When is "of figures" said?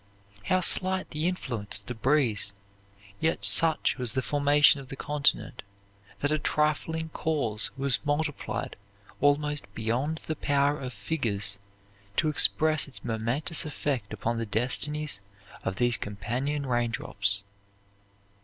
10.79-11.59